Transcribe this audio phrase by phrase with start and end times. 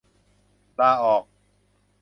[0.79, 1.23] ลาออก